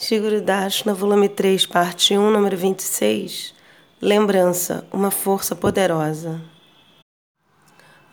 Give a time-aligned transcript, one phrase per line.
[0.00, 3.52] Shiguru Dashna, volume 3, parte 1, número 26.
[4.00, 6.40] Lembrança, uma força poderosa.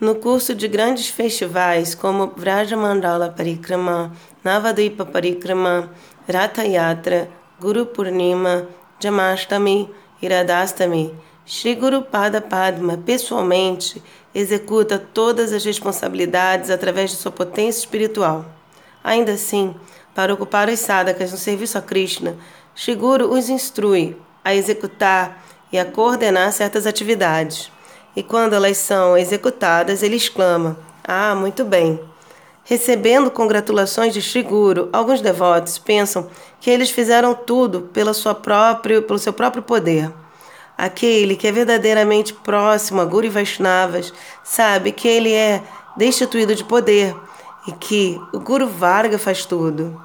[0.01, 4.11] No curso de grandes festivais como Vraja Mandala Parikrama,
[4.43, 5.91] Navadvipa Parikrama,
[6.27, 7.29] Ratha Yatra,
[7.59, 8.67] Guru Purnima,
[8.99, 9.87] Jamashtami
[10.19, 11.13] e Radhastami,
[11.45, 14.01] Shri Guru Pada Padma pessoalmente
[14.33, 18.43] executa todas as responsabilidades através de sua potência espiritual.
[19.03, 19.75] Ainda assim,
[20.15, 22.37] para ocupar os sadakas no serviço a Krishna,
[22.73, 27.69] Shiguro os instrui a executar e a coordenar certas atividades.
[28.15, 31.99] E quando elas são executadas, ele exclama: Ah, muito bem.
[32.63, 36.27] Recebendo congratulações de Shiguro, alguns devotos pensam
[36.59, 40.11] que eles fizeram tudo pela sua própria, pelo seu próprio poder.
[40.77, 44.11] Aquele que é verdadeiramente próximo a Guru e Vaishnavas
[44.43, 45.61] sabe que ele é
[45.95, 47.15] destituído de poder
[47.67, 50.01] e que o Guru Varga faz tudo.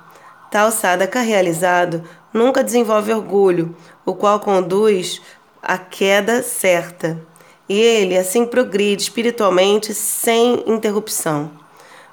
[0.51, 5.23] Tal sadhaka realizado nunca desenvolve orgulho, o qual conduz
[5.63, 7.21] à queda certa.
[7.69, 11.53] E ele assim progride espiritualmente sem interrupção.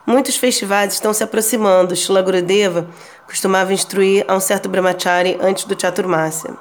[0.06, 1.96] Muitos festivais estão se aproximando.
[1.96, 2.88] Shila Gurudeva
[3.26, 6.56] costumava instruir a um certo brahmachari antes do Chaturmasya.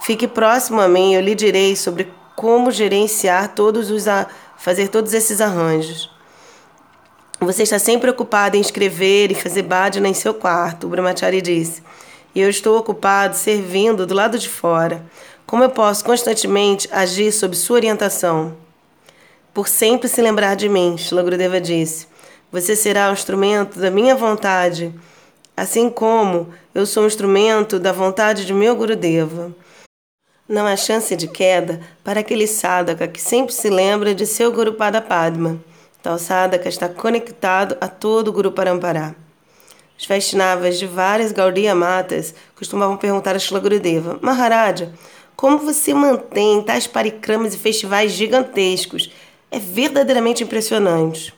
[0.00, 4.26] Fique próximo a mim, eu lhe direi sobre como gerenciar todos os a
[4.56, 6.10] fazer todos esses arranjos.
[7.40, 11.84] Você está sempre ocupado em escrever e fazer bhajana em seu quarto, o Brahmachari disse.
[12.34, 15.04] E eu estou ocupado servindo do lado de fora.
[15.46, 18.56] Como eu posso constantemente agir sob sua orientação?
[19.54, 22.08] Por sempre se lembrar de mim, Shila Gurudeva disse.
[22.50, 24.92] Você será o instrumento da minha vontade,
[25.56, 29.54] assim como eu sou o instrumento da vontade de meu Gurudeva.
[30.48, 34.74] Não há chance de queda para aquele sadhaka que sempre se lembra de seu Guru
[34.74, 35.60] Pada Padma.
[36.00, 39.16] Tal sadhaka está conectado a todo o Guru Parampara.
[39.98, 44.92] Os Vaishnavas de várias Gaudiya Matas costumavam perguntar a Shila Gurudeva, Maharaja,
[45.34, 49.10] como você mantém tais parikramas e festivais gigantescos?
[49.50, 51.34] É verdadeiramente impressionante.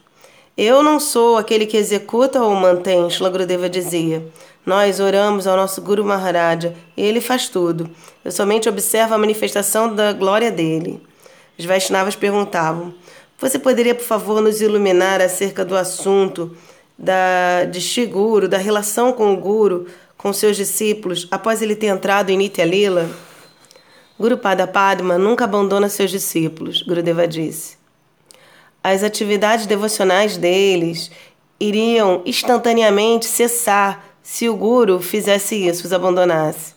[0.57, 4.23] Eu não sou aquele que executa ou mantém, Shila Gurudeva dizia.
[4.67, 7.89] Nós oramos ao nosso Guru Maharaja e ele faz tudo.
[8.23, 11.03] Eu somente observo a manifestação da glória dele.
[11.59, 12.95] Os Vaishnavas perguntavam,
[13.41, 16.55] você poderia, por favor, nos iluminar acerca do assunto
[16.99, 19.87] da, de Shiguru, da relação com o Guru,
[20.19, 22.67] com seus discípulos, após ele ter entrado em Nitya?
[24.19, 27.79] Guru Pada Padma nunca abandona seus discípulos, Gurudeva disse.
[28.85, 31.11] As atividades devocionais deles
[31.59, 36.75] iriam instantaneamente cessar se o Guru fizesse isso, os abandonasse.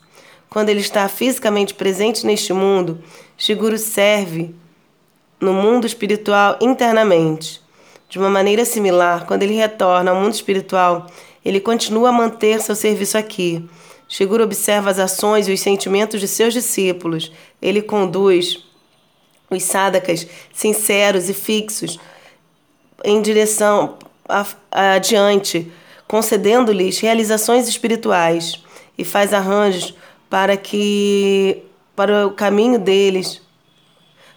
[0.50, 3.04] Quando ele está fisicamente presente neste mundo,
[3.38, 4.56] Shiguru serve
[5.44, 7.62] no mundo espiritual internamente.
[8.10, 11.08] De uma maneira similar, quando ele retorna ao mundo espiritual,
[11.44, 13.68] ele continua a manter seu serviço aqui.
[14.08, 17.32] Shiguro observa as ações e os sentimentos de seus discípulos.
[17.62, 18.64] Ele conduz
[19.50, 22.00] os sadakas sinceros e fixos
[23.04, 23.98] em direção
[24.72, 25.72] adiante,
[26.08, 28.64] concedendo-lhes realizações espirituais
[28.98, 29.94] e faz arranjos
[30.30, 31.64] para que
[31.96, 33.43] para o caminho deles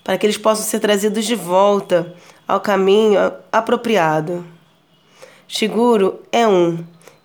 [0.07, 2.15] para que eles possam ser trazidos de volta
[2.47, 3.19] ao caminho
[3.51, 4.47] apropriado.
[5.49, 6.79] Shiguro é um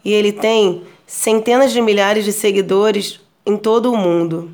[0.03, 4.49] e ele tem centenas de milhares de seguidores em todo o mundo.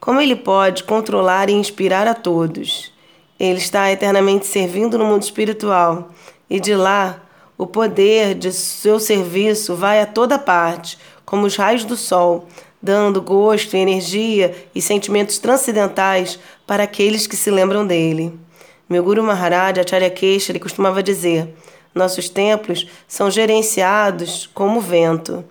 [0.00, 2.92] Como ele pode controlar e inspirar a todos?
[3.38, 6.08] Ele está eternamente servindo no mundo espiritual
[6.50, 7.22] e de lá
[7.56, 12.48] o poder de seu serviço vai a toda parte, como os raios do sol,
[12.82, 18.38] dando gosto, energia e sentimentos transcendentais para aqueles que se lembram dele.
[18.86, 21.48] Meu Guru Maharaj Acharya Keshari costumava dizer:
[21.94, 25.42] nossos templos são gerenciados como vento.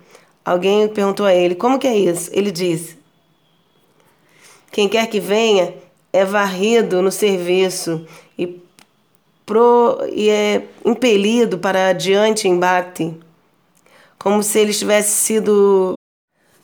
[0.46, 2.30] Alguém perguntou a ele: como que é isso?
[2.32, 3.00] Ele disse:
[4.72, 5.74] quem quer que venha
[6.14, 8.06] é varrido no serviço
[8.38, 8.62] e,
[9.44, 13.18] pro, e é impelido para adiante em Bhakti,
[14.20, 15.96] como se ele tivesse sido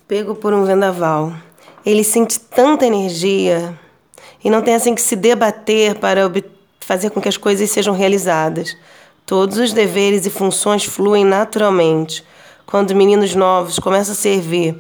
[0.07, 1.33] pego por um vendaval.
[1.83, 3.77] Ele sente tanta energia
[4.43, 6.31] e não tem assim que se debater para
[6.79, 8.75] fazer com que as coisas sejam realizadas.
[9.25, 12.23] Todos os deveres e funções fluem naturalmente.
[12.65, 14.75] Quando meninos novos começam a servir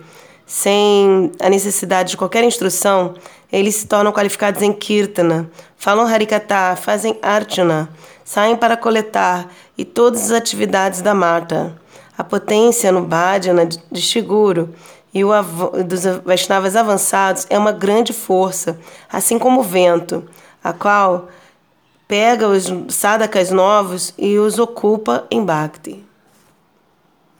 [0.45, 3.13] sem a necessidade de qualquer instrução,
[3.51, 7.89] eles se tornam qualificados em Kirtana, falam Harikata, fazem Archana,
[8.25, 11.75] saem para coletar e todas as atividades da mata.
[12.17, 14.73] A potência no Bhajana de Shiguro
[15.13, 15.29] e o
[15.85, 18.79] dos Vaishnavas avançados é uma grande força,
[19.11, 20.23] assim como o vento,
[20.63, 21.27] a qual
[22.07, 26.03] pega os sadhakas novos e os ocupa em Bhakti.